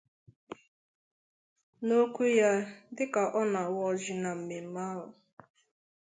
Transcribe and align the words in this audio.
N'okwu 1.85 2.23
ya 2.39 2.51
dịka 2.95 3.23
ọ 3.39 3.41
na-awa 3.51 3.81
ọjị 3.91 4.13
na 4.23 4.29
mmemme 4.37 4.81
ahụ 4.91 5.07